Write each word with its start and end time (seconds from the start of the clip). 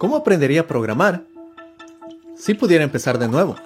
¿Cómo 0.00 0.16
aprendería 0.16 0.62
a 0.62 0.66
programar 0.66 1.26
si 2.34 2.54
pudiera 2.54 2.82
empezar 2.82 3.18
de 3.18 3.28
nuevo? 3.28 3.56